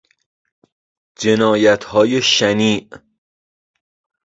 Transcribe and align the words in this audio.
جنایتهای 1.19 2.21
شنیع 2.21 2.89